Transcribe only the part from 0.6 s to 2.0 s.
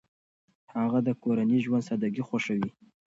هغه د کورني ژوند